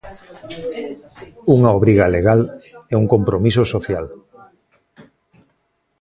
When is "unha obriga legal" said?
1.55-2.39